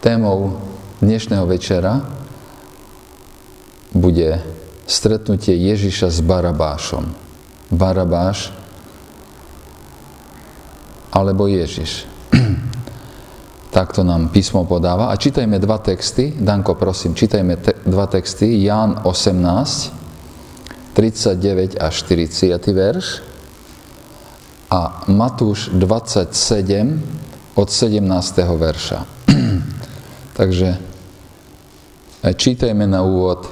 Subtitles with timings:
[0.00, 0.62] témou
[1.02, 1.98] dnešného večera
[3.90, 4.42] bude
[4.86, 7.04] stretnutie Ježiša s Barabášom.
[7.74, 8.54] Barabáš
[11.10, 12.06] alebo Ježiš.
[13.74, 15.10] Takto nám písmo podáva.
[15.10, 16.30] A čítajme dva texty.
[16.30, 18.62] Danko, prosím, čítajme te- dva texty.
[18.64, 23.06] Ján 18, 39 až 40 verš
[24.70, 28.04] a Matúš 27 od 17.
[28.44, 29.17] verša.
[30.38, 30.78] Takže
[32.22, 33.50] čítajme na úvod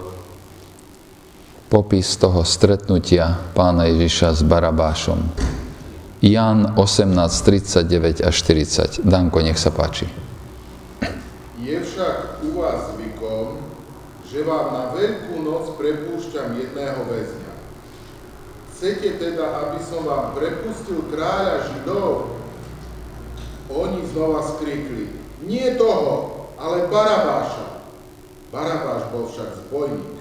[1.66, 5.18] popis toho stretnutia pána Ježiša s Barabášom.
[6.22, 7.10] Jan 18,
[7.42, 9.02] 39 až 40.
[9.02, 10.06] Danko, nech sa páči.
[11.58, 13.66] Je však u vás zvykom,
[14.30, 17.52] že vám na Veľkú noc prepúšťam jedného väzňa.
[18.70, 22.38] Chcete teda, aby som vám prepustil kráľa Židov?
[23.74, 25.10] Oni znova skrikli,
[25.42, 26.35] nie toho,
[26.66, 27.66] ale Barabáša.
[28.50, 30.18] Barabáš bol však zbojník.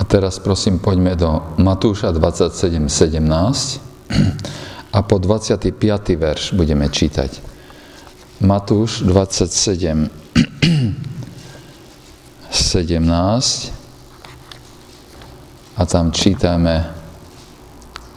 [0.00, 3.28] A teraz prosím poďme do Matúša 27, 17
[4.96, 5.76] a po 25.
[6.16, 7.44] verš budeme čítať.
[8.40, 10.08] Matúš 27,
[12.48, 13.76] 17
[15.76, 16.96] a tam čítame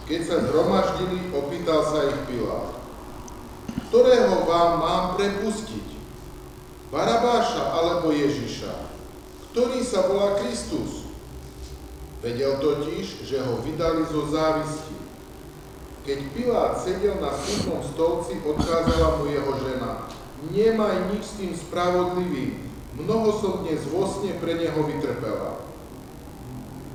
[0.04, 2.76] Keď sa zhromaždili, opýtal sa ich Pilát.
[3.88, 5.63] Ktorého vám mám prepustiť?
[6.94, 8.70] Barabáša alebo Ježiša?
[9.50, 11.10] Ktorý sa volá Kristus?
[12.22, 14.94] Vedel totiž, že ho vydali zo závisti.
[16.06, 20.06] Keď Pilát sedel na súdnom stolci, odkázala mu jeho žena.
[20.54, 22.70] Nemaj nič s tým spravodlivým.
[22.94, 25.66] Mnoho som dnes vo sne pre neho vytrpela.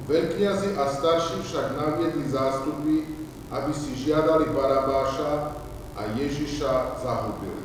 [0.07, 3.03] Veľkňazi a starší však naviedli zástupy,
[3.51, 5.59] aby si žiadali Barabáša
[5.99, 7.58] a Ježiša zahubili.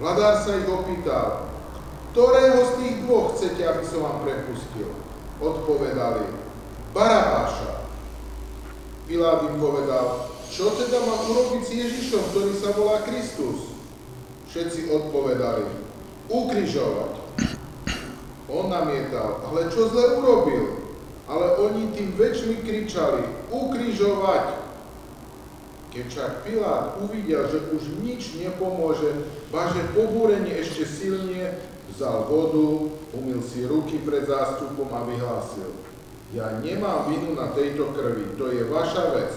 [0.00, 1.52] Vladár sa ich opýtal,
[2.16, 4.88] ktorého z tých dvoch chcete, aby som vám prepustil?
[5.38, 6.24] Odpovedali,
[6.96, 7.84] Barabáša.
[9.04, 13.76] Pilát im povedal, čo teda má urobiť s Ježišom, ktorý sa volá Kristus?
[14.48, 15.68] Všetci odpovedali,
[16.26, 17.12] ukrižovať.
[18.50, 20.80] On namietal, ale čo zle urobil?
[21.30, 23.22] ale oni tým väčšmi kričali,
[23.54, 24.69] ukrižovať.
[25.90, 31.58] Keď však Pilát uvidel, že už nič nepomôže, baže pobúrenie ešte silne,
[31.90, 35.74] vzal vodu, umil si ruky pred zástupom a vyhlásil,
[36.30, 39.34] ja nemám vinu na tejto krvi, to je vaša vec.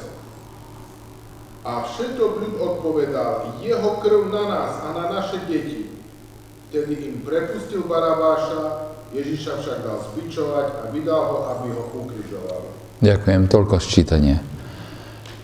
[1.65, 5.89] A všetok ľud odpovedal, jeho krv na nás a na naše deti.
[6.69, 12.69] Vtedy im prepustil Barabáša, Ježiša však dal zbičovať a vydal ho, aby ho ukrižovali.
[13.01, 14.52] Ďakujem, toľko ščítanie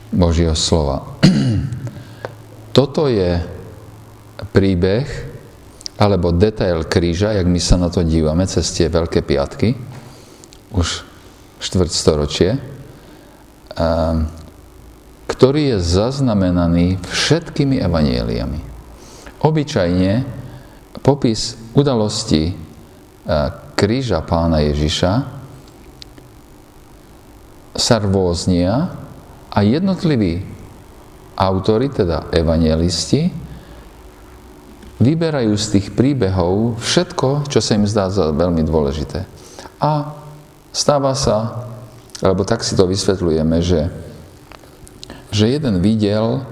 [0.09, 1.19] Božieho slova.
[2.77, 3.37] Toto je
[4.53, 5.07] príbeh
[5.99, 9.75] alebo detail kríža, jak my sa na to dívame cez tie Veľké piatky,
[10.71, 11.03] už
[11.59, 12.55] štvrtstoročie,
[15.27, 18.61] ktorý je zaznamenaný všetkými evanieliami.
[19.43, 20.23] Obyčajne
[21.03, 22.55] popis udalosti
[23.75, 25.11] kríža pána Ježiša
[27.75, 28.91] sa rôznia
[29.49, 30.45] a jednotliví
[31.39, 33.31] autori, teda evangelisti,
[34.99, 39.23] vyberajú z tých príbehov všetko, čo sa im zdá za veľmi dôležité.
[39.79, 40.19] A
[40.75, 41.65] stáva sa,
[42.19, 43.87] alebo tak si to vysvetľujeme, že,
[45.31, 46.43] že jeden videl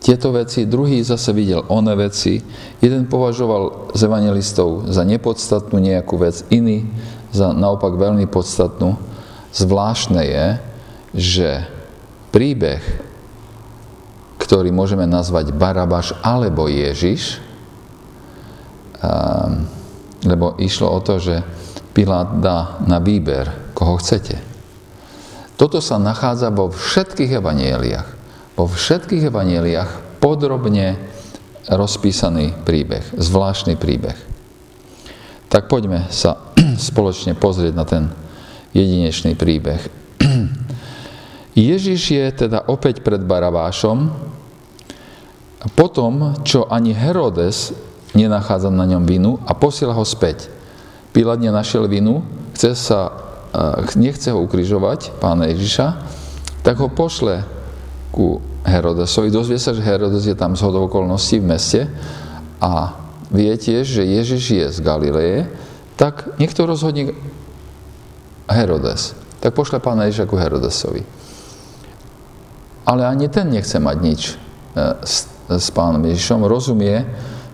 [0.00, 2.40] tieto veci, druhý zase videl one veci,
[2.80, 6.88] jeden považoval z evangelistov za nepodstatnú nejakú vec, iný
[7.34, 8.96] za naopak veľmi podstatnú.
[9.50, 10.46] Zvláštne je,
[11.10, 11.50] že
[12.30, 12.82] príbeh,
[14.40, 17.38] ktorý môžeme nazvať Barabaš alebo Ježiš,
[19.02, 19.66] um,
[20.26, 21.42] lebo išlo o to, že
[21.90, 24.38] Pilát dá na výber, koho chcete.
[25.58, 28.20] Toto sa nachádza vo všetkých evanieliach
[28.60, 31.00] vo všetkých evanieliach podrobne
[31.64, 34.18] rozpísaný príbeh, zvláštny príbeh.
[35.48, 36.52] Tak poďme sa
[36.92, 38.12] spoločne pozrieť na ten
[38.76, 39.80] jedinečný príbeh.
[41.54, 44.10] Ježiš je teda opäť pred Barabášom,
[45.76, 47.74] potom, čo ani Herodes
[48.16, 50.48] nenachádza na ňom vinu a posiela ho späť.
[51.10, 52.22] Pilát nenašiel vinu,
[52.54, 53.00] chce sa,
[53.52, 55.86] eh, nechce ho ukrižovať, pána Ježiša,
[56.62, 57.44] tak ho pošle
[58.14, 59.30] ku Herodesovi.
[59.30, 61.80] Dozvie sa, že Herodes je tam z okolností v meste
[62.60, 62.94] a
[63.30, 65.48] vie tiež, že Ježiš je z Galileje,
[65.94, 67.14] tak niekto rozhodne
[68.50, 69.14] Herodes.
[69.40, 71.02] Tak pošle pána Ježiša ku Herodesovi.
[72.84, 74.34] Ale ani ten nechce mať nič e,
[75.04, 76.46] s, s pánom Ježišom.
[76.46, 77.04] Rozumie,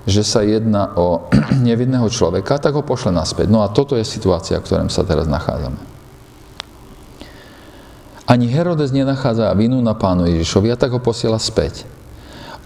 [0.06, 1.26] že sa jedná o
[1.66, 3.50] nevinného človeka, tak ho pošle naspäť.
[3.50, 5.98] No a toto je situácia, v ktorom sa teraz nachádzame.
[8.26, 11.86] Ani Herodes nenachádza vinu na pánu Ježišovi a tak ho posiela späť.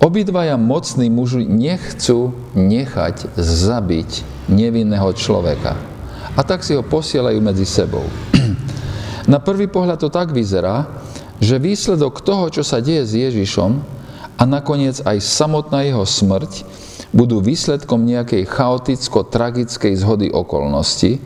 [0.01, 5.77] Obidvaja mocní muži nechcú nechať zabiť nevinného človeka.
[6.33, 8.09] A tak si ho posielajú medzi sebou.
[9.33, 10.89] Na prvý pohľad to tak vyzerá,
[11.41, 13.81] že výsledok toho, čo sa deje s Ježišom
[14.37, 16.65] a nakoniec aj samotná jeho smrť
[17.11, 21.19] budú výsledkom nejakej chaoticko-tragickej zhody okolností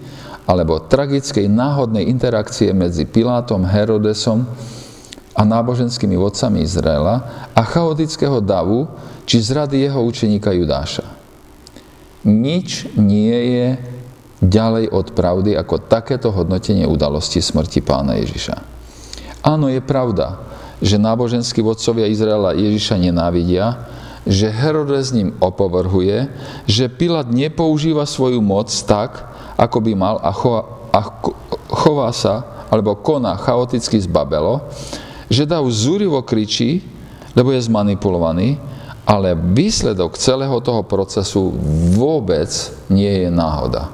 [0.49, 4.49] alebo tragickej náhodnej interakcie medzi Pilátom, Herodesom
[5.34, 8.87] a náboženskými vodcami Izraela a chaotického davu
[9.26, 11.05] či zrady jeho učeníka Judáša.
[12.25, 13.67] Nič nie je
[14.40, 18.73] ďalej od pravdy ako takéto hodnotenie udalosti smrti pána Ježiša.
[19.44, 20.41] Áno, je pravda,
[20.81, 23.76] že náboženskí vodcovia Izraela Ježiša nenávidia,
[24.25, 26.32] že Herodes ním opovrhuje,
[26.64, 29.29] že Pilát nepoužíva svoju moc tak,
[29.61, 30.62] ako by mal a chová,
[30.96, 31.00] a
[31.69, 34.64] chová sa, alebo koná chaoticky zbabelo,
[35.29, 36.81] že Dav zúrivo kričí,
[37.37, 38.56] lebo je zmanipulovaný,
[39.05, 41.52] ale výsledok celého toho procesu
[41.93, 42.49] vôbec
[42.88, 43.93] nie je náhoda.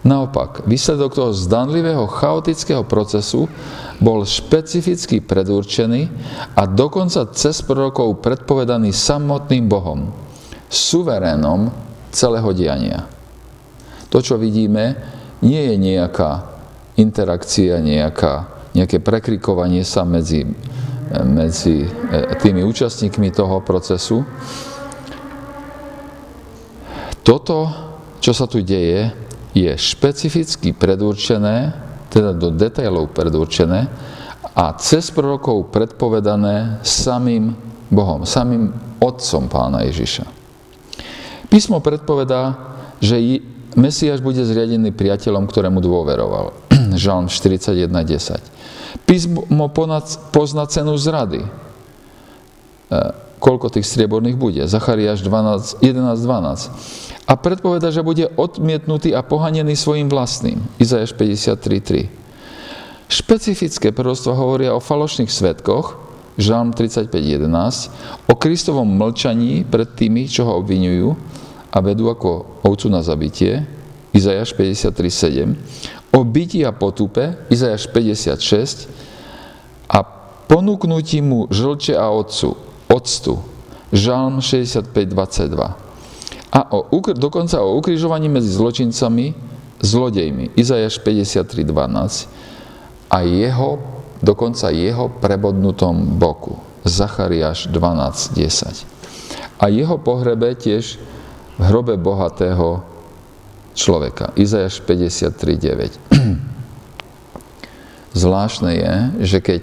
[0.00, 3.52] Naopak, výsledok toho zdanlivého chaotického procesu
[4.00, 6.08] bol špecificky predurčený
[6.56, 10.08] a dokonca cez prorokov predpovedaný samotným Bohom,
[10.72, 11.68] suverénom
[12.08, 13.04] celého diania.
[14.08, 14.96] To, čo vidíme,
[15.44, 16.48] nie je nejaká
[16.96, 20.46] interakcia, nejaká nejaké prekrikovanie sa medzi,
[21.26, 21.88] medzi e,
[22.38, 24.22] tými účastníkmi toho procesu.
[27.26, 27.56] Toto,
[28.22, 29.10] čo sa tu deje,
[29.54, 31.74] je špecificky predurčené,
[32.10, 33.86] teda do detailov predurčené
[34.54, 37.54] a cez prorokov predpovedané samým
[37.90, 38.70] Bohom, samým
[39.02, 40.26] Otcom Pána Ježiša.
[41.50, 42.54] Písmo predpovedá,
[43.02, 43.42] že
[43.74, 46.54] Mesiáš bude zriadený priateľom, ktorému dôveroval.
[47.02, 49.06] Žalm 41.10.
[49.06, 49.66] Písmo
[50.30, 51.42] pozná cenu zrady.
[53.40, 54.60] Koľko tých strieborných bude?
[54.68, 55.80] Zachariáš 11.12.
[57.24, 60.60] A predpoveda, že bude odmietnutý a pohanený svojim vlastným.
[60.76, 62.12] Izajáš 53.3.
[63.10, 65.98] Špecifické prorostva hovoria o falošných svetkoch,
[66.38, 71.16] Žalm 35.11, o Kristovom mlčaní pred tými, čo ho obvinujú
[71.72, 73.66] a vedú ako ovcu na zabitie,
[74.14, 78.86] Izajáš 53.7, o byti a potupe, Izajáš 56,
[79.90, 79.98] a
[80.46, 83.38] ponúknutí mu žlče a otcu, octu,
[83.90, 85.74] Žalm 65.22.
[86.50, 89.34] A o, dokonca o ukrižovaní medzi zločincami,
[89.82, 92.26] zlodejmi, Izajáš 53.12
[93.10, 93.78] a jeho,
[94.22, 98.86] dokonca jeho prebodnutom boku, Zachariáš 12.10.
[99.58, 100.98] A jeho pohrebe tiež
[101.58, 102.82] v hrobe bohatého
[103.74, 104.34] človeka.
[104.34, 105.98] Izajaš 53.9.
[108.20, 109.62] Zvláštne je, že keď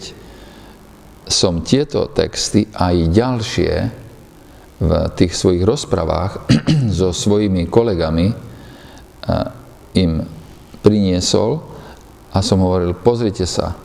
[1.27, 3.73] som tieto texty aj ďalšie
[4.77, 6.47] v tých svojich rozprávach
[6.97, 8.33] so svojimi kolegami
[9.97, 10.11] im
[10.79, 11.59] priniesol
[12.31, 13.75] a som hovoril, pozrite sa,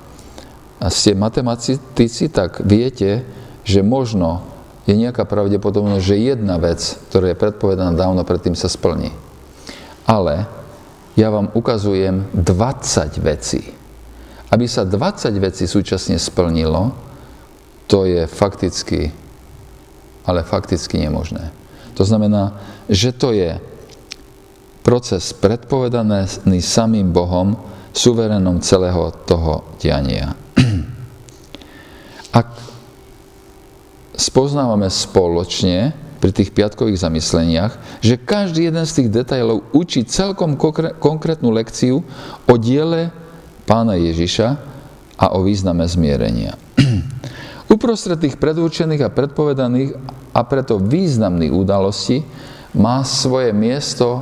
[0.92, 3.26] ste matematici, tak viete,
[3.66, 4.44] že možno
[4.86, 6.78] je nejaká pravdepodobnosť, že jedna vec,
[7.10, 9.32] ktorá je predpovedaná dávno predtým, sa splní
[10.06, 10.46] ale
[11.14, 13.62] ja vám ukazujem 20 vecí.
[14.52, 16.92] Aby sa 20 vecí súčasne splnilo,
[17.86, 19.12] to je fakticky,
[20.24, 21.50] ale fakticky nemožné.
[21.98, 22.56] To znamená,
[22.88, 23.60] že to je
[24.82, 27.54] proces predpovedaný samým Bohom,
[27.92, 30.32] suverénom celého toho diania.
[32.32, 32.48] Ak
[34.16, 40.56] spoznávame spoločne pri tých piatkových zamysleniach, že každý jeden z tých detailov učí celkom
[41.02, 42.00] konkrétnu lekciu
[42.46, 43.10] o diele
[43.68, 44.48] pána Ježiša
[45.18, 46.56] a o význame zmierenia.
[47.72, 49.96] Uprostred tých predurčených a predpovedaných
[50.36, 52.20] a preto významných udalostí
[52.76, 54.20] má svoje miesto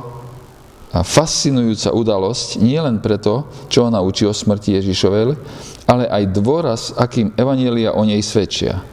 [0.91, 5.35] a fascinujúca udalosť nie len preto, čo ona učí o smrti Ježišovej,
[5.83, 8.83] ale aj dôraz, akým Evanielia o nej svedčia.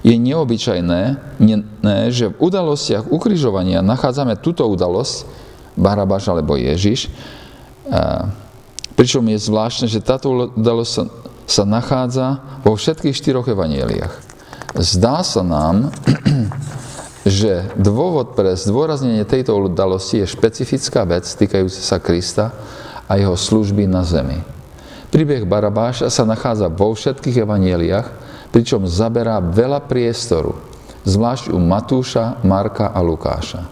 [0.00, 1.02] Je neobyčajné,
[2.08, 5.24] že v udalostiach ukrižovania nachádzame túto udalosť,
[5.76, 7.12] Barabáš alebo Ježiš,
[8.96, 11.02] pričom je zvláštne, že táto udalosť sa,
[11.48, 14.12] sa nachádza vo všetkých štyroch evanieliach.
[14.76, 15.88] Zdá sa nám,
[17.24, 22.52] že dôvod pre zdôraznenie tejto udalosti je špecifická vec týkajúca sa Krista
[23.08, 24.44] a jeho služby na zemi.
[25.08, 28.06] Príbeh Barabáša sa nachádza vo všetkých evanieliach,
[28.52, 30.68] pričom zaberá veľa priestoru
[31.08, 33.64] zvlášť u Matúša, Marka a Lukáša.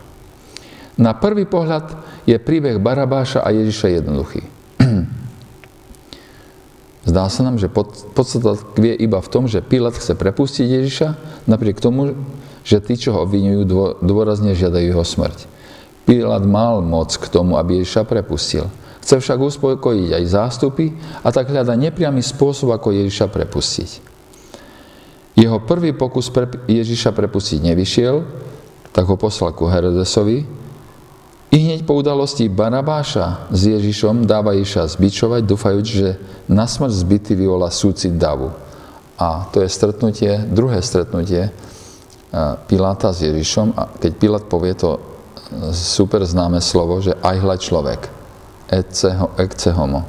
[0.96, 1.92] Na prvý pohľad
[2.24, 4.42] je príbeh Barabáša a Ježiša jednoduchý.
[7.06, 11.08] Zdá sa nám, že podstata tkvie iba v tom, že Pilát chce prepustiť Ježiša,
[11.46, 12.18] napriek tomu,
[12.66, 13.62] že tí, čo ho obvinujú,
[14.02, 15.46] dôrazne žiadajú jeho smrť.
[16.02, 18.66] Pilát mal moc k tomu, aby Ježiša prepustil.
[19.06, 20.90] Chce však uspokojiť aj zástupy
[21.22, 23.90] a tak hľada nepriamy spôsob, ako Ježiša prepustiť.
[25.38, 28.26] Jeho prvý pokus pre Ježiša prepustiť nevyšiel,
[28.90, 30.65] tak ho poslal ku Herodesovi.
[31.56, 36.20] I hneď po udalosti Barabáša s Ježišom dáva Ježiša zbičovať, dúfajúc, že
[36.52, 38.52] na smrť zbytý vyvolá súcit davu.
[39.16, 41.48] A to je stretnutie, druhé stretnutie
[42.68, 43.72] Piláta s Ježišom.
[43.72, 45.00] A keď Pilát povie to
[45.72, 48.00] super známe slovo, že aj hľad človek–
[49.40, 50.04] ecce homo.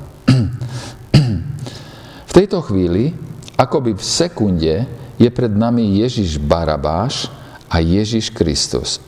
[2.27, 3.15] V tejto chvíli,
[3.55, 4.75] akoby v sekunde,
[5.15, 7.31] je pred nami Ježiš Barabáš
[7.71, 8.99] a Ježiš Kristus.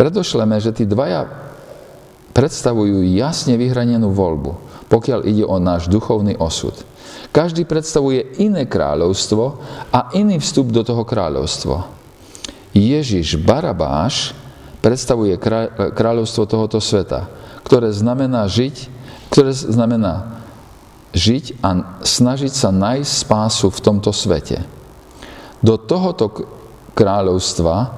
[0.00, 1.28] Predošleme, že tí dvaja
[2.32, 4.56] predstavujú jasne vyhranenú voľbu,
[4.88, 6.72] pokiaľ ide o náš duchovný osud.
[7.36, 9.60] Každý predstavuje iné kráľovstvo
[9.92, 11.84] a iný vstup do toho kráľovstva.
[12.72, 14.32] Ježiš Barabáš
[14.80, 15.36] predstavuje
[15.92, 17.28] kráľovstvo tohoto sveta
[17.70, 18.90] ktoré znamená žiť,
[19.30, 20.42] ktoré znamená
[21.14, 24.66] žiť a snažiť sa nájsť spásu v tomto svete.
[25.62, 26.34] Do tohoto
[26.98, 27.94] kráľovstva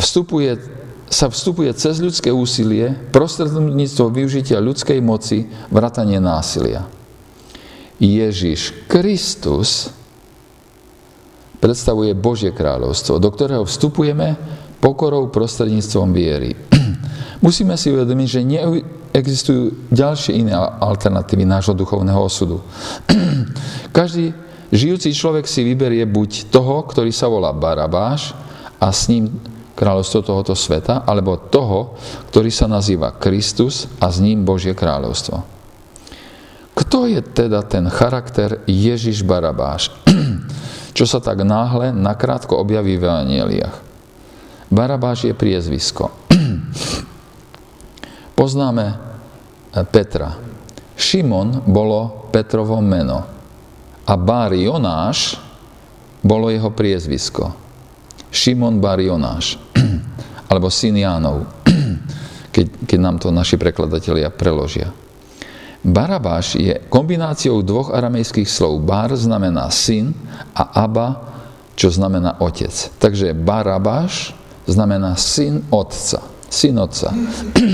[0.00, 0.56] vstupuje,
[1.06, 6.88] sa vstupuje cez ľudské úsilie, prostredníctvo využitia ľudskej moci, vratanie násilia.
[8.00, 9.92] Ježiš Kristus
[11.60, 14.40] predstavuje Božie kráľovstvo, do ktorého vstupujeme
[14.80, 16.56] pokorou prostredníctvom viery.
[17.44, 22.64] Musíme si uvedomiť, že neexistujú ďalšie iné alternatívy nášho duchovného osudu.
[23.92, 24.32] Každý
[24.72, 28.32] žijúci človek si vyberie buď toho, ktorý sa volá Barabáš
[28.80, 29.28] a s ním
[29.80, 31.96] kráľovstvo tohoto sveta, alebo toho,
[32.28, 35.40] ktorý sa nazýva Kristus a s ním Božie kráľovstvo.
[36.76, 39.88] Kto je teda ten charakter Ježiš Barabáš,
[40.96, 43.76] čo sa tak náhle nakrátko objaví v Evangeliach?
[44.68, 46.12] Barabáš je priezvisko.
[48.40, 48.96] Poznáme eh,
[49.88, 50.36] Petra.
[51.00, 53.24] Šimon bolo Petrovo meno
[54.04, 55.40] a Bar Jonáš
[56.20, 57.56] bolo jeho priezvisko.
[58.30, 59.58] Šimon Bar Jonáš,
[60.50, 61.46] alebo syn Jánov,
[62.54, 64.90] keď, keď nám to naši prekladatelia preložia.
[65.80, 68.84] Barabáš je kombináciou dvoch aramejských slov.
[68.84, 70.12] Bar znamená syn
[70.52, 71.24] a Aba,
[71.72, 72.74] čo znamená otec.
[73.00, 74.36] Takže Barabáš
[74.68, 76.20] znamená syn otca.
[76.52, 77.16] Syn otca.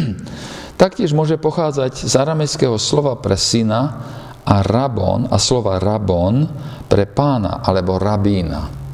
[0.82, 4.06] Taktiež môže pochádzať z aramejského slova pre syna
[4.46, 6.46] a rabon a slova rabon
[6.86, 8.85] pre pána alebo rabína.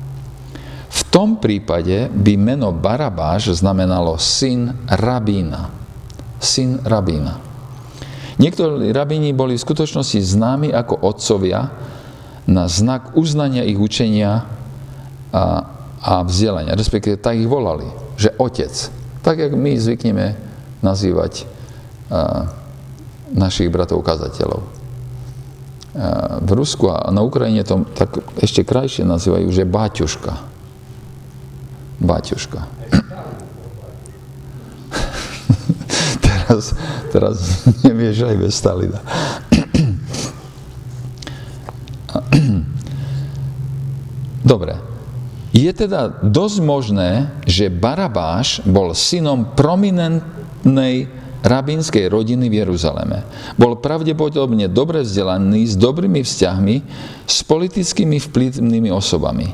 [0.92, 5.72] V tom prípade by meno Barabáš znamenalo syn rabína.
[6.36, 7.40] Syn rabína.
[8.36, 11.72] Niektorí rabíni boli v skutočnosti známi ako otcovia
[12.44, 14.44] na znak uznania ich učenia
[15.32, 15.44] a,
[16.02, 16.76] a vzdelania.
[16.76, 17.86] Respektíve tak ich volali,
[18.20, 18.72] že otec.
[19.22, 20.34] Tak, jak my zvykneme
[20.82, 21.46] nazývať
[23.32, 24.60] našich bratov kazateľov.
[26.42, 30.51] V Rusku a na Ukrajine to tak ešte krajšie nazývajú, že Báťuška.
[32.02, 32.60] Báťuška.
[36.26, 36.74] teraz,
[37.14, 38.98] teraz nevieš aj bez Stalina.
[44.52, 44.92] Dobre.
[45.52, 51.12] Je teda dosť možné, že Barabáš bol synom prominentnej
[51.44, 53.20] rabínskej rodiny v Jeruzaleme.
[53.58, 56.76] Bol pravdepodobne dobre vzdelaný, s dobrými vzťahmi,
[57.26, 59.50] s politickými vplyvnými osobami.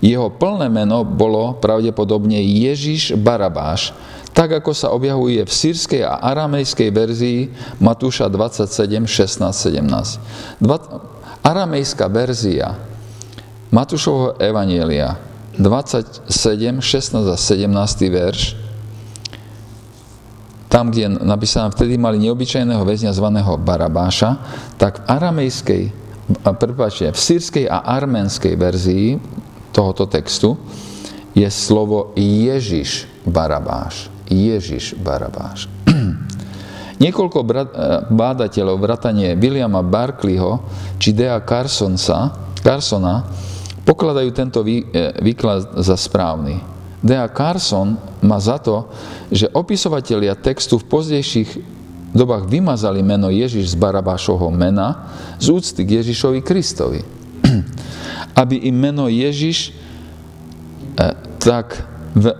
[0.00, 3.92] Jeho plné meno bolo pravdepodobne Ježiš Barabáš,
[4.32, 7.40] tak ako sa objavuje v sírskej a aramejskej verzii
[7.84, 10.64] Matúša 27, 16, 17.
[11.44, 12.80] aramejská verzia
[13.68, 15.20] Matúšovho Evanielia
[15.60, 16.32] 27,
[16.80, 17.68] 16 a 17
[18.08, 18.40] verš
[20.70, 24.38] tam, kde je napísané, vtedy mali neobyčajného väzňa zvaného Barabáša,
[24.78, 25.82] tak v aramejskej,
[26.46, 29.18] prepáčte, v sírskej a arménskej verzii
[29.70, 30.58] tohoto textu
[31.34, 34.10] je slovo Ježiš Barabáš.
[34.30, 35.66] Ježiš Barabáš.
[37.02, 37.76] Niekoľko brat, e,
[38.12, 40.62] bádateľov, vratanie Williama Barkleyho
[41.00, 43.24] či Dea Carsonsa, Carsona,
[43.88, 46.60] pokladajú tento vý, e, výklad za správny.
[47.00, 48.92] Dea Carson má za to,
[49.32, 51.50] že opisovatelia textu v pozdejších
[52.12, 55.08] dobách vymazali meno Ježiš z Barabášovho mena
[55.40, 57.00] z úcty k Ježišovi Kristovi.
[58.34, 59.72] aby im meno Ježiš e,
[61.40, 62.34] tak v,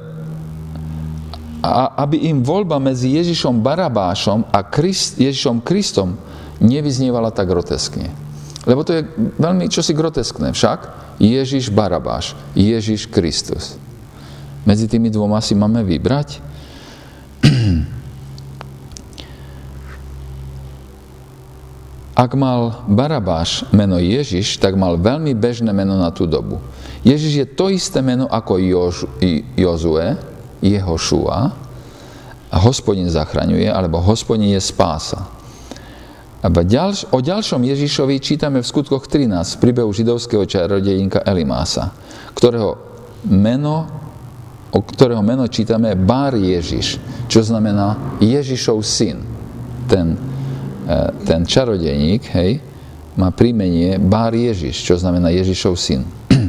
[1.61, 6.17] a aby im voľba medzi Ježišom Barabášom a Christ, Ježišom Kristom
[6.61, 8.09] nevyznievala tak groteskne.
[8.69, 9.09] Lebo to je
[9.41, 10.53] veľmi čosi groteskné.
[10.53, 10.79] Však
[11.21, 13.77] Ježiš Barabáš, Ježiš Kristus.
[14.69, 16.50] Medzi tými dvoma si máme vybrať?
[22.21, 26.61] Ak mal Barabáš meno Ježiš, tak mal veľmi bežné meno na tú dobu.
[27.01, 28.61] Ježiš je to isté meno ako
[29.57, 30.21] Jozue,
[30.61, 31.39] Jehošua,
[32.51, 35.33] a hospodin zachraňuje, alebo hospodin je spása.
[36.45, 41.89] A ďalš, o ďalšom Ježišovi čítame v skutkoch 13, v príbehu židovského čarodejníka Elimása,
[42.37, 42.77] ktorého
[43.33, 43.89] meno,
[44.77, 47.01] o ktorého meno čítame Bar Ježiš,
[47.33, 49.25] čo znamená Ježišov syn.
[49.89, 50.21] Ten
[51.25, 52.59] ten čarodejník, hej,
[53.19, 56.03] má prímenie Bár Ježiš, čo znamená Ježišov syn.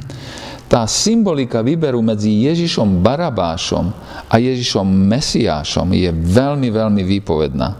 [0.71, 3.91] Tá symbolika výberu medzi Ježišom Barabášom
[4.31, 7.75] a Ježišom Mesiášom je veľmi, veľmi výpovedná.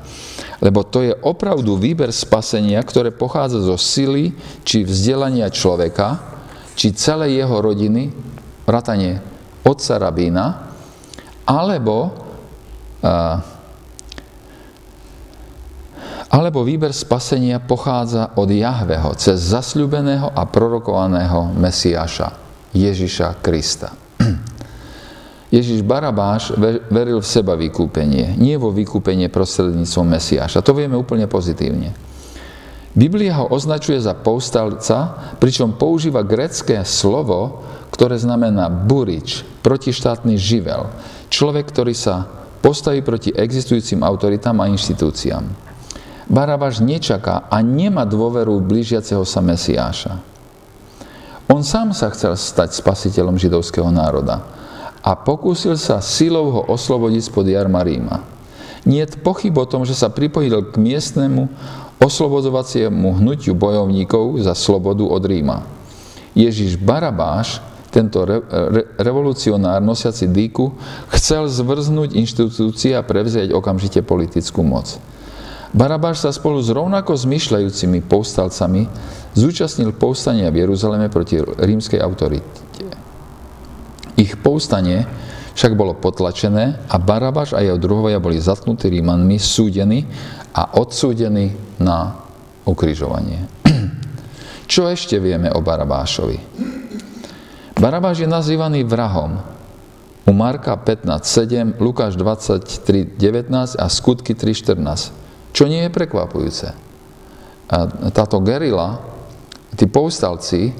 [0.59, 4.35] Lebo to je opravdu výber spasenia, ktoré pochádza zo sily
[4.67, 6.19] či vzdelania človeka,
[6.75, 8.11] či celej jeho rodiny,
[8.67, 9.23] vrátanie
[9.63, 10.45] otca rabína,
[11.47, 13.60] alebo uh,
[16.31, 22.31] alebo výber spasenia pochádza od Jahveho cez zasľubeného a prorokovaného Mesiáša,
[22.71, 23.91] Ježiša Krista.
[25.55, 26.55] Ježiš Barabáš
[26.87, 30.63] veril v seba vykúpenie, nie vo vykúpenie prostredníctvom Mesiáša.
[30.63, 31.91] To vieme úplne pozitívne.
[32.95, 40.87] Biblia ho označuje za povstalca, pričom používa grecké slovo, ktoré znamená burič, protištátny živel.
[41.27, 42.27] Človek, ktorý sa
[42.63, 45.70] postaví proti existujúcim autoritám a inštitúciám.
[46.29, 50.21] Barabáš nečaká a nemá dôveru blížiaceho sa Mesiáša.
[51.51, 54.45] On sám sa chcel stať spasiteľom židovského národa
[55.01, 58.23] a pokúsil sa silou ho oslobodiť spod jarma Ríma.
[58.85, 61.49] Nie je pochyb o tom, že sa pripojil k miestnemu
[62.01, 65.67] oslobodovaciemu hnutiu bojovníkov za slobodu od Ríma.
[66.33, 70.71] Ježiš Barabáš, tento re, re, revolucionár nosiaci dýku,
[71.13, 74.97] chcel zvrznúť inštitúcie a prevziať okamžite politickú moc.
[75.71, 78.91] Barabáš sa spolu s rovnako zmyšľajúcimi povstalcami
[79.31, 82.59] zúčastnil povstania v Jeruzaleme proti rímskej autorite.
[84.19, 85.07] Ich povstanie
[85.55, 90.03] však bolo potlačené a Barabáš a jeho druhovia boli zatknutí Rímanmi, súdení
[90.51, 92.19] a odsúdení na
[92.67, 93.47] ukrižovanie.
[94.71, 96.37] Čo ešte vieme o Barabášovi?
[97.79, 99.39] Barabáš je nazývaný vrahom.
[100.21, 105.30] U Marka 15.7, Lukáš 23.19 a Skutky 3.14.
[105.51, 106.67] Čo nie je prekvapujúce.
[108.11, 108.99] Táto gerila,
[109.75, 110.71] tí povstalci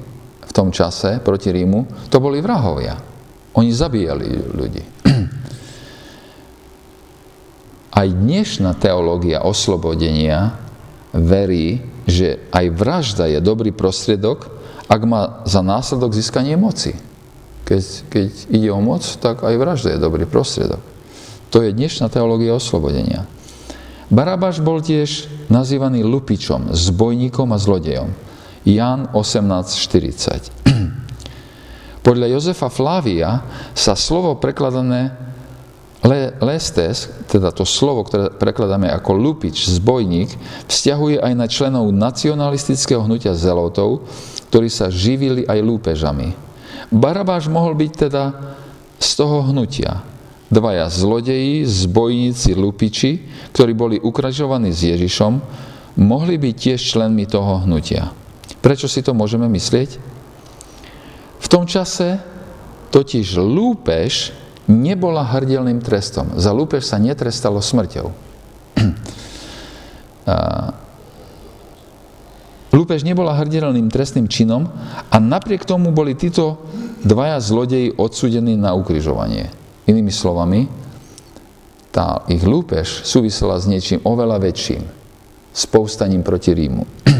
[0.42, 2.96] v tom čase proti Rímu, to boli vrahovia.
[3.56, 4.84] Oni zabíjali ľudí.
[8.00, 10.56] Aj dnešná teológia oslobodenia
[11.12, 14.48] verí, že aj vražda je dobrý prostriedok,
[14.88, 16.96] ak má za následok získanie moci.
[17.68, 20.80] Keď, keď ide o moc, tak aj vražda je dobrý prostriedok.
[21.52, 23.28] To je dnešná teológia oslobodenia.
[24.12, 28.12] Barabáš bol tiež nazývaný lupičom, zbojníkom a zlodejom.
[28.68, 30.68] Jan 18.40
[32.06, 33.40] Podľa Jozefa Flávia
[33.72, 35.16] sa slovo prekladané
[36.04, 40.28] le, lestes, teda to slovo, ktoré prekladáme ako lupič, zbojník,
[40.68, 44.04] vzťahuje aj na členov nacionalistického hnutia zelotov,
[44.52, 46.36] ktorí sa živili aj lúpežami.
[46.92, 48.24] Barabáš mohol byť teda
[49.00, 50.11] z toho hnutia
[50.52, 53.24] dvaja zlodeji, zbojníci, lupiči,
[53.56, 55.40] ktorí boli ukražovaní s Ježišom,
[55.96, 58.12] mohli byť tiež členmi toho hnutia.
[58.60, 59.96] Prečo si to môžeme myslieť?
[61.40, 62.20] V tom čase
[62.92, 64.36] totiž lúpež
[64.68, 66.36] nebola hrdelným trestom.
[66.36, 68.12] Za lúpež sa netrestalo smrťou.
[72.72, 74.64] Lúpež nebola hrdelným trestným činom
[75.12, 76.56] a napriek tomu boli títo
[77.04, 79.61] dvaja zlodeji odsudení na ukrižovanie.
[79.86, 80.70] Inými slovami,
[81.92, 84.82] tá ich lúpež súvisela s niečím oveľa väčším,
[85.52, 86.86] s povstaním proti Rímu.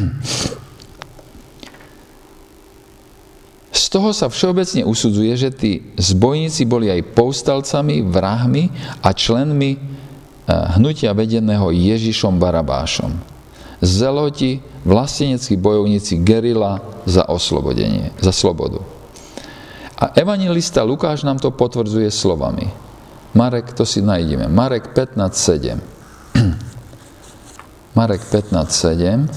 [3.72, 8.72] Z toho sa všeobecne usudzuje, že tí zbojníci boli aj povstalcami, vrahmi
[9.04, 9.80] a členmi eh,
[10.80, 13.12] hnutia vedeného Ježišom Barabášom.
[13.82, 19.01] Zeloti, vlasteneckí bojovníci gerila za oslobodenie, za slobodu.
[20.02, 22.66] A evangelista Lukáš nám to potvrdzuje slovami.
[23.38, 24.50] Marek, to si nájdeme.
[24.50, 25.78] Marek 15.7.
[27.98, 29.30] Marek 15.7.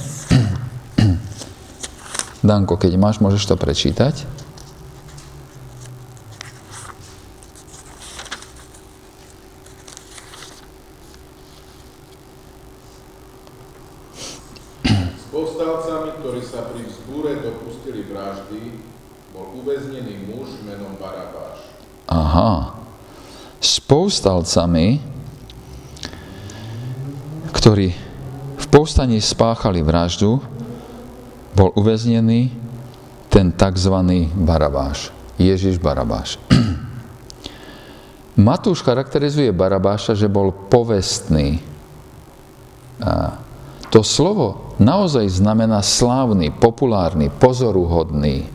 [2.49, 4.25] Danko, keď máš, môžeš to prečítať.
[15.13, 18.81] S povstalcami, ktorí sa pri vzbúre dopustili vraždy,
[19.35, 21.75] bol uväznený muž menom Barabáš.
[22.07, 22.79] Aha.
[23.75, 25.03] S povstalcami,
[27.51, 27.91] ktorí
[28.55, 30.39] v povstaní spáchali vraždu,
[31.51, 32.55] bol uväznený
[33.27, 33.95] ten tzv.
[34.31, 35.11] Barabáš.
[35.35, 36.39] Ježiš Barabáš.
[38.47, 41.59] Matúš charakterizuje Barabáša, že bol povestný.
[43.03, 43.43] A
[43.91, 48.54] to slovo naozaj znamená slávny, populárny, pozoruhodný.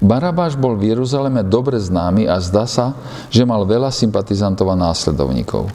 [0.00, 2.96] Barabáš bol v Jeruzaleme dobre známy a zdá sa,
[3.28, 5.68] že mal veľa sympatizantov a následovníkov.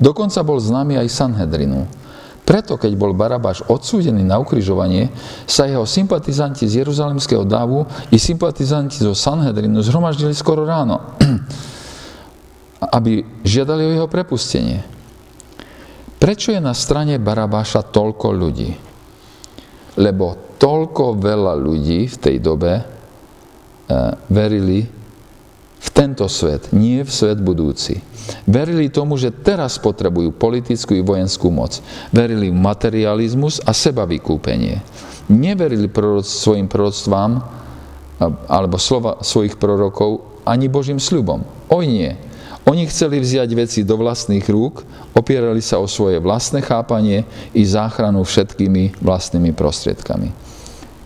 [0.00, 1.84] Dokonca bol známy aj Sanhedrinu.
[2.46, 5.12] Preto, keď bol Barabáš odsúdený na ukrižovanie,
[5.44, 11.18] sa jeho sympatizanti z Jeruzalemského dávu i sympatizanti zo Sanhedrinu zhromaždili skoro ráno,
[12.96, 14.80] aby žiadali o jeho prepustenie.
[16.16, 18.70] Prečo je na strane Barabáša toľko ľudí?
[20.00, 22.95] Lebo toľko veľa ľudí v tej dobe
[24.26, 24.86] verili
[25.76, 28.02] v tento svet, nie v svet budúci.
[28.42, 31.78] Verili tomu, že teraz potrebujú politickú i vojenskú moc.
[32.10, 34.82] Verili v materializmus a seba vykúpenie.
[35.30, 37.38] Neverili proroc, svojim proroctvám
[38.48, 41.44] alebo slova svojich prorokov ani Božím sľubom.
[41.68, 42.10] Oj nie.
[42.66, 44.82] Oni chceli vziať veci do vlastných rúk,
[45.14, 47.22] opierali sa o svoje vlastné chápanie
[47.54, 50.45] i záchranu všetkými vlastnými prostriedkami.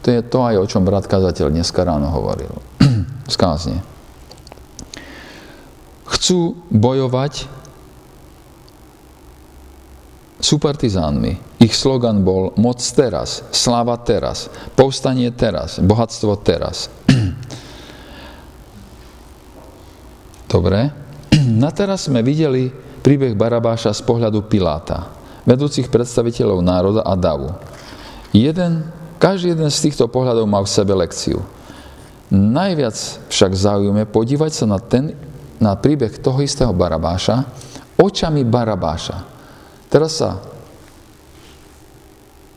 [0.01, 2.53] To je to aj, o čom brat kazateľ dneska ráno hovoril.
[3.29, 3.91] Skázne
[6.21, 7.49] chcú bojovať
[10.41, 11.59] sú partizánmi.
[11.65, 16.93] Ich slogan bol moc teraz, sláva teraz, povstanie teraz, bohatstvo teraz.
[20.53, 20.93] Dobre.
[21.65, 22.69] Na teraz sme videli
[23.01, 25.09] príbeh Barabáša z pohľadu Piláta,
[25.49, 27.49] vedúcich predstaviteľov národa a davu.
[28.37, 28.87] Jeden,
[29.21, 31.45] každý jeden z týchto pohľadov má v sebe lekciu.
[32.33, 32.97] Najviac
[33.29, 35.13] však zaujíme podívať sa na ten
[35.61, 37.45] na príbeh toho istého Barabáša
[38.01, 39.29] očami Barabáša.
[39.93, 40.41] Teraz sa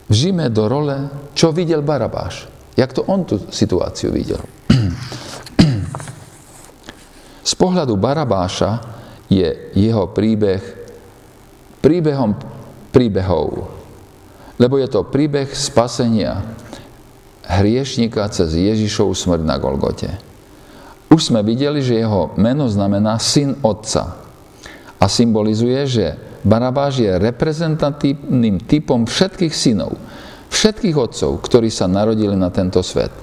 [0.08, 2.48] vžíme do role, čo videl Barabáš.
[2.80, 4.40] Jak to on tú situáciu videl.
[7.50, 8.80] Z pohľadu Barabáša
[9.28, 10.64] je jeho príbeh
[11.84, 12.40] príbehom
[12.96, 13.73] príbehov.
[14.62, 16.46] Lebo je to príbeh spasenia
[17.48, 20.10] hriešnika cez Ježišovu smrť na Golgote.
[21.14, 24.18] Už sme videli, že jeho meno znamená syn otca
[24.98, 26.06] a symbolizuje, že
[26.44, 29.96] Barabáš je reprezentatívnym typom všetkých synov,
[30.50, 33.14] všetkých otcov, ktorí sa narodili na tento svet.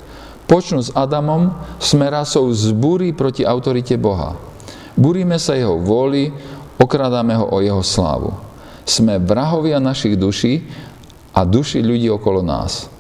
[0.47, 4.35] Počnú s Adamom, sme rasou z búry proti autorite Boha.
[4.99, 6.33] Búrime sa jeho vôli,
[6.81, 8.35] okradáme ho o jeho slávu.
[8.83, 10.67] Sme vrahovia našich duší
[11.41, 12.93] a duši ľudí okolo nás.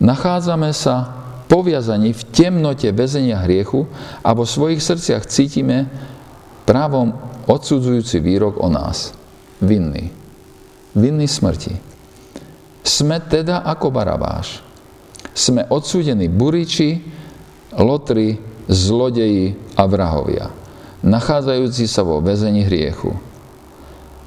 [0.00, 1.04] Nachádzame sa
[1.52, 3.84] poviazaní v temnote väzenia hriechu
[4.24, 5.84] a vo svojich srdciach cítime
[6.64, 7.12] právom
[7.44, 9.12] odsudzujúci výrok o nás.
[9.60, 10.08] Vinný.
[10.96, 11.76] Vinný smrti.
[12.80, 14.64] Sme teda ako Barabáš.
[15.36, 17.04] Sme odsúdení buriči,
[17.76, 20.50] lotri, zlodeji a vrahovia,
[21.04, 23.27] nachádzajúci sa vo väzení hriechu.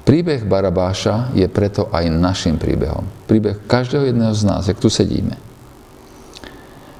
[0.02, 3.06] Príbeh Barabáša je preto aj našim príbehom.
[3.30, 5.38] Príbeh každého jedného z nás, jak tu sedíme.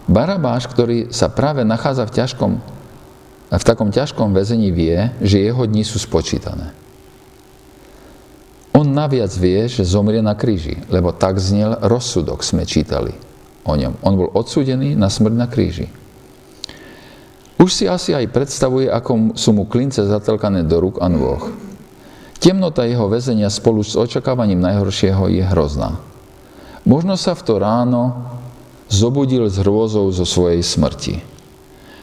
[0.06, 2.52] Barabáš, ktorý sa práve nachádza v, ťažkom,
[3.50, 6.74] v takom ťažkom väzení, vie, že jeho dni sú spočítané.
[8.72, 13.14] On naviac vie, že zomrie na kríži, lebo tak znel rozsudok, sme čítali
[13.62, 13.98] o ňom.
[14.02, 15.86] On bol odsúdený na smrť na kríži.
[17.62, 21.70] Už si asi aj predstavuje, ako sú mu klince zatelkané do rúk a nôh.
[22.42, 26.02] Temnota jeho väzenia spolu s očakávaním najhoršieho je hrozná.
[26.82, 28.26] Možno sa v to ráno
[28.90, 31.22] zobudil s hrôzou zo svojej smrti.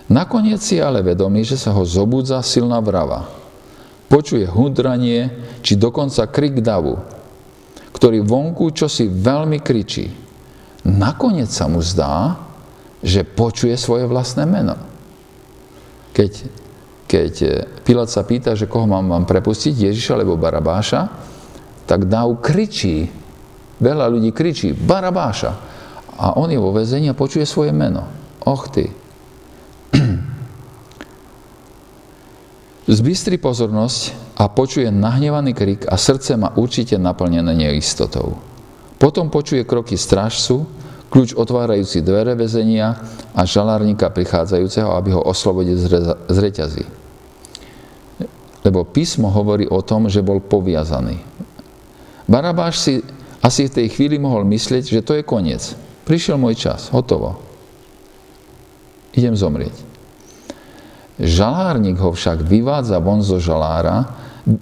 [0.07, 3.27] Nakoniec si ale vedomí, že sa ho zobudza silná vrava.
[4.07, 5.27] Počuje hudranie,
[5.59, 6.97] či dokonca krik davu,
[7.91, 10.07] ktorý vonku čosi veľmi kričí.
[10.87, 12.39] Nakoniec sa mu zdá,
[13.03, 14.79] že počuje svoje vlastné meno.
[16.15, 16.31] Keď,
[17.09, 17.33] keď
[17.81, 21.09] Pilát sa pýta, že koho mám, mám prepustiť, Ježiša alebo Barabáša,
[21.89, 23.09] tak Dav kričí,
[23.81, 25.51] veľa ľudí kričí, Barabáša.
[26.21, 28.05] A on je vo väzení a počuje svoje meno.
[28.45, 28.93] Och ty.
[32.99, 38.37] Zbystri pozornosť a počuje nahnevaný krik a srdce má určite naplnené neistotou.
[39.01, 40.67] Potom počuje kroky strážcu,
[41.09, 43.01] kľúč otvárajúci dvere väzenia
[43.33, 45.79] a žalárnika prichádzajúceho, aby ho oslobodil
[46.29, 46.98] z reťazí.
[48.63, 51.19] Lebo písmo hovorí o tom, že bol poviazaný.
[52.27, 52.93] Barabáš si
[53.39, 55.73] asi v tej chvíli mohol myslieť, že to je koniec.
[56.03, 57.39] Prišiel môj čas, hotovo.
[59.15, 59.73] Idem zomrieť.
[61.19, 64.07] Žalárnik ho však vyvádza von zo žalára,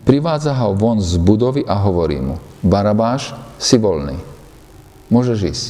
[0.06, 4.18] privádza ho von z budovy a hovorí mu, Barabáš, si voľný.
[5.10, 5.66] Môžeš ísť.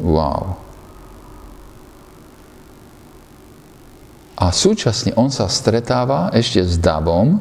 [0.00, 0.69] Wow.
[4.40, 7.36] A súčasne on sa stretáva ešte s davom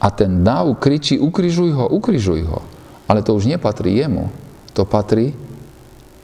[0.00, 2.64] a ten dav kričí, ukrižuj ho, ukrižuj ho.
[3.04, 4.32] Ale to už nepatrí jemu,
[4.72, 5.36] to patrí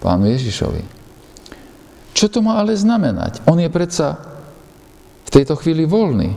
[0.01, 0.83] pánu Ježišovi.
[2.16, 3.44] Čo to má ale znamenať?
[3.44, 4.16] On je predsa
[5.27, 6.33] v tejto chvíli voľný.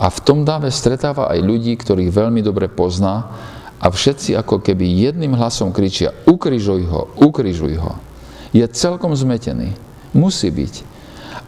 [0.00, 3.28] A v tom dáve stretáva aj ľudí, ktorých veľmi dobre pozná
[3.76, 8.10] a všetci ako keby jedným hlasom kričia ukrižuj ho, ukrižuj ho
[8.50, 9.74] je celkom zmetený.
[10.10, 10.89] Musí byť.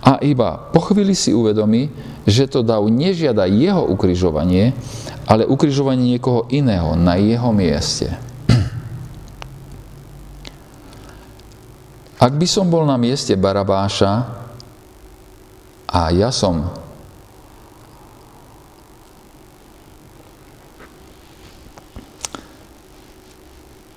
[0.02, 1.86] A iba po chvíli si uvedomí,
[2.26, 4.74] že to dav nežiada jeho ukrižovanie,
[5.30, 8.10] ale ukrižovanie niekoho iného na jeho mieste.
[12.22, 14.42] Ak by som bol na mieste Barabáša
[15.90, 16.70] a ja som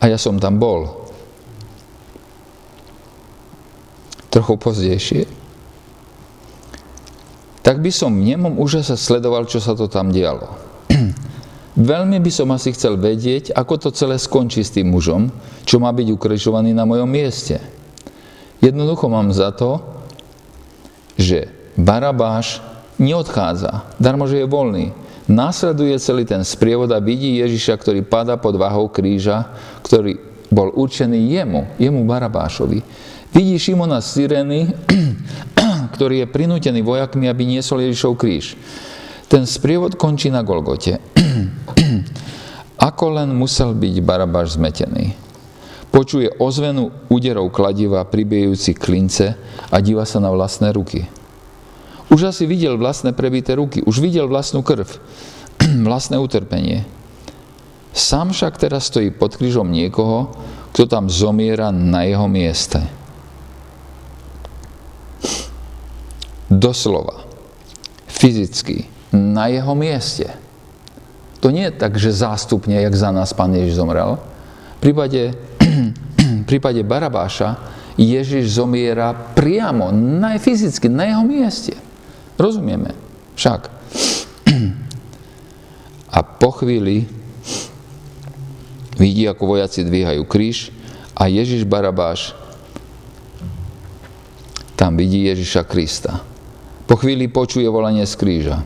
[0.02, 1.06] a ja som tam bol,
[4.30, 5.45] trochu pozdejšie,
[7.66, 10.54] tak by som v nemom úžase sledoval, čo sa to tam dialo.
[11.76, 15.34] Veľmi by som asi chcel vedieť, ako to celé skončí s tým mužom,
[15.66, 17.58] čo má byť ukrižovaný na mojom mieste.
[18.62, 19.82] Jednoducho mám za to,
[21.18, 22.62] že Barabáš
[23.02, 24.94] neodchádza, darmo, že je voľný.
[25.26, 29.50] Následuje celý ten sprievod a vidí Ježiša, ktorý pada pod váhou kríža,
[29.82, 30.22] ktorý
[30.54, 32.80] bol určený jemu, jemu Barabášovi.
[33.36, 34.62] Vidí Šimona z Sireny,
[35.96, 38.60] ktorý je prinútený vojakmi, aby niesol Ježišov kríž.
[39.32, 41.00] Ten sprievod končí na Golgote.
[42.88, 45.16] Ako len musel byť Barabáš zmetený.
[45.90, 49.40] Počuje ozvenu úderov kladiva, pribijujúci klince
[49.72, 51.08] a díva sa na vlastné ruky.
[52.12, 54.86] Už asi videl vlastné prebité ruky, už videl vlastnú krv,
[55.88, 56.84] vlastné utrpenie.
[57.96, 60.36] Sám však teraz stojí pod krížom niekoho,
[60.76, 62.84] kto tam zomiera na jeho mieste.
[66.56, 67.28] Doslova,
[68.08, 70.28] fyzicky, na jeho mieste.
[71.44, 74.18] To nie je tak, že zástupne, jak za nás pán Ježiš zomrel.
[74.80, 75.38] V prípade,
[76.42, 77.60] v prípade Barabáša
[77.96, 81.78] Ježiš zomiera priamo, na, fyzicky, na jeho mieste.
[82.36, 82.92] Rozumieme?
[83.40, 83.62] Však.
[86.16, 87.08] A po chvíli
[88.96, 90.72] vidí, ako vojaci dvíhajú kríž
[91.12, 92.32] a Ježiš Barabáš
[94.76, 96.24] tam vidí Ježiša Krista.
[96.86, 98.58] Po chvíli počuje volanie z kríža.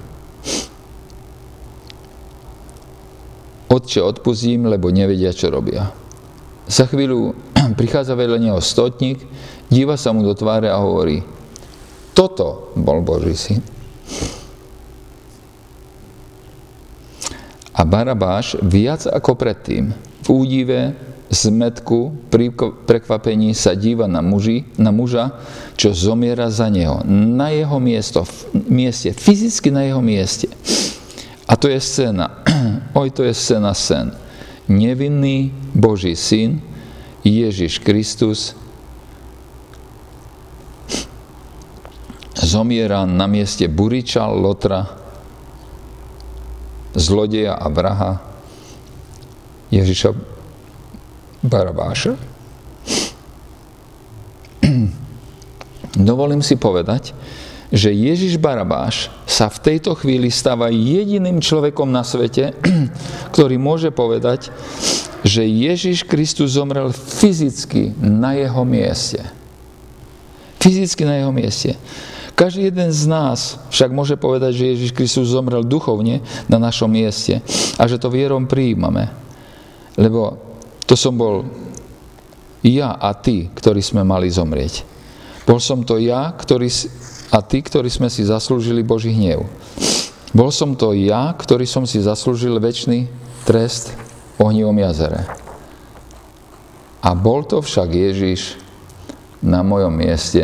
[3.70, 5.94] Otče, odpustím, lebo nevedia, čo robia.
[6.68, 7.38] Za chvíľu
[7.80, 9.24] prichádza vedľa neho stotník,
[9.72, 11.24] díva sa mu do tváre a hovorí,
[12.12, 13.62] toto bol Boží syn.
[17.72, 20.80] A Barabáš viac ako predtým v údive
[21.30, 22.26] zmetku,
[22.90, 25.38] prekvapení sa díva na, muži, na muža,
[25.78, 27.06] čo zomiera za neho.
[27.06, 28.26] Na jeho miesto,
[28.66, 30.50] mieste, fyzicky na jeho mieste.
[31.46, 32.42] A to je scéna,
[33.00, 34.10] oj, to je scéna sen.
[34.70, 36.62] Nevinný Boží syn,
[37.22, 38.58] Ježiš Kristus,
[42.34, 44.86] zomiera na mieste Buriča, Lotra,
[46.98, 48.12] zlodeja a vraha,
[49.70, 50.39] Ježiša
[51.40, 52.20] Barabáša.
[56.10, 57.16] Dovolím si povedať,
[57.70, 62.58] že Ježiš Barabáš sa v tejto chvíli stáva jediným človekom na svete,
[63.34, 64.50] ktorý môže povedať,
[65.22, 69.22] že Ježiš Kristus zomrel fyzicky na jeho mieste.
[70.60, 71.76] Fyzicky na jeho mieste.
[72.36, 77.44] Každý jeden z nás však môže povedať, že Ježiš Kristus zomrel duchovne na našom mieste
[77.76, 79.12] a že to vierom prijímame.
[80.00, 80.49] Lebo
[80.90, 81.46] to som bol
[82.66, 84.82] ja a ty, ktorí sme mali zomrieť.
[85.46, 86.66] Bol som to ja ktorý,
[87.30, 89.46] a ty, ktorí sme si zaslúžili Boží hnev.
[90.34, 93.06] Bol som to ja, ktorý som si zaslúžil väčší
[93.46, 93.94] trest
[94.42, 95.30] ohnivom jazere.
[97.06, 98.58] A bol to však Ježiš
[99.46, 100.42] na mojom mieste,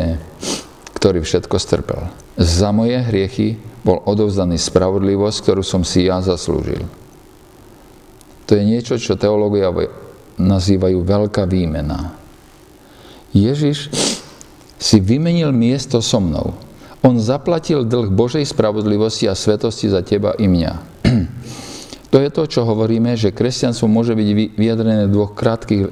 [0.94, 2.06] ktorý všetko strpel.
[2.38, 6.86] Za moje hriechy bol odovzdaný spravodlivosť, ktorú som si ja zaslúžil.
[8.46, 9.74] To je niečo, čo teológia
[10.36, 12.16] nazývajú veľká výmena.
[13.32, 13.92] Ježiš
[14.76, 16.56] si vymenil miesto so mnou.
[17.04, 20.72] On zaplatil dlh Božej spravodlivosti a svetosti za teba i mňa.
[22.14, 25.90] To je to, čo hovoríme, že kresťanstvo môže byť vyjadrené v dvoch krátkých,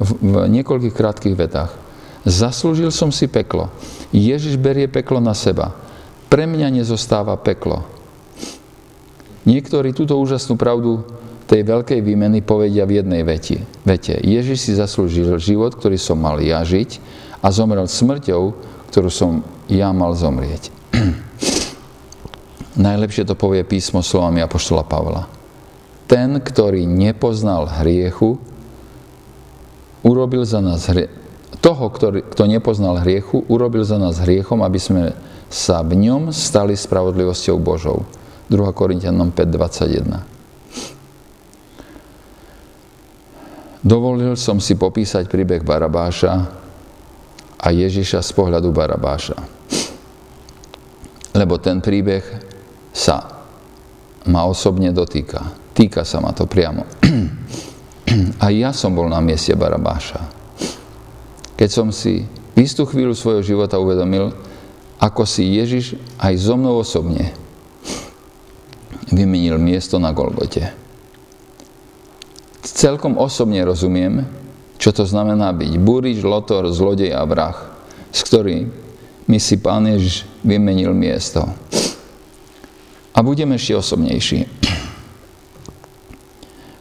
[0.00, 1.76] v niekoľkých krátkých vetách.
[2.24, 3.68] Zaslúžil som si peklo.
[4.14, 5.76] Ježiš berie peklo na seba.
[6.32, 7.84] Pre mňa nezostáva peklo.
[9.44, 11.04] Niektorí túto úžasnú pravdu
[11.54, 13.62] tej veľkej výmeny povedia v jednej vete.
[13.86, 14.18] vete.
[14.18, 16.98] Ježiš si zaslúžil život, ktorý som mal ja žiť
[17.38, 18.42] a zomrel smrťou,
[18.90, 20.74] ktorú som ja mal zomrieť.
[22.74, 25.30] Najlepšie to povie písmo slovami Apoštola Pavla.
[26.10, 28.34] Ten, ktorý nepoznal hriechu,
[30.02, 31.06] urobil za nás hrie...
[31.62, 35.02] toho, ktorý, kto nepoznal hriechu, urobil za nás hriechom, aby sme
[35.46, 38.02] sa v ňom stali spravodlivosťou Božou.
[38.50, 38.58] 2.
[38.74, 40.33] Korintianom 5.21.
[43.84, 46.32] Dovolil som si popísať príbeh Barabáša
[47.60, 49.36] a Ježiša z pohľadu Barabáša.
[51.36, 52.24] Lebo ten príbeh
[52.96, 53.44] sa
[54.24, 55.52] ma osobne dotýka.
[55.76, 56.88] Týka sa ma to priamo.
[58.44, 60.32] A ja som bol na mieste Barabáša.
[61.60, 62.24] Keď som si
[62.56, 64.32] v istú chvíľu svojho života uvedomil,
[64.96, 67.36] ako si Ježiš aj so mnou osobne
[69.12, 70.83] vymenil miesto na Golgote
[72.72, 74.24] celkom osobne rozumiem,
[74.80, 77.56] čo to znamená byť burič, lotor, zlodej a vrah,
[78.08, 78.72] s ktorým
[79.24, 81.44] mi si Pán Ježiš vymenil miesto.
[83.14, 84.48] A budem ešte osobnejší.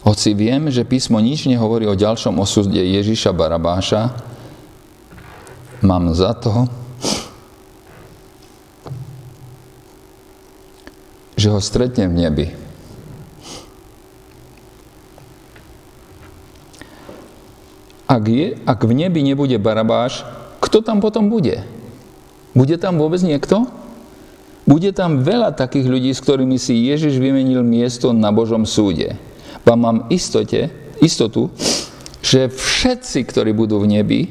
[0.03, 4.11] Hoci viem, že písmo nič nehovorí o ďalšom osude Ježiša Barabáša,
[5.79, 6.67] mám za to,
[11.39, 12.47] že ho stretnem v nebi.
[18.13, 20.21] Ak, je, ak v nebi nebude Barabáš,
[20.61, 21.65] kto tam potom bude?
[22.53, 23.65] Bude tam vôbec niekto?
[24.69, 29.17] Bude tam veľa takých ľudí, s ktorými si Ježiš vymenil miesto na Božom súde.
[29.65, 30.69] Ba mám istote,
[31.01, 31.49] istotu,
[32.21, 34.21] že všetci, ktorí budú v nebi,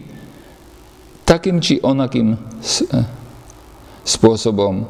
[1.26, 2.38] takým či onakým
[4.06, 4.86] spôsobom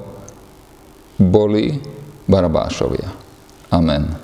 [1.17, 1.81] boli
[2.29, 3.09] Barabášovia.
[3.73, 4.22] Amen.